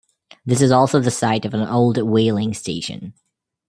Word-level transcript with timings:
This 0.47 0.63
is 0.63 0.71
also 0.71 0.99
the 0.99 1.11
site 1.11 1.45
of 1.45 1.53
an 1.53 1.61
old 1.61 2.01
whaling 2.01 2.55
station. 2.55 3.13